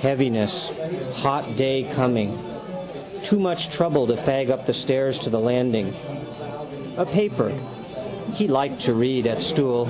[0.00, 0.72] Heaviness:
[1.16, 2.38] hot day coming.
[3.24, 5.92] Too much trouble to fag up the stairs to the landing.
[6.96, 7.52] A paper.
[8.32, 9.86] He liked to read at stool.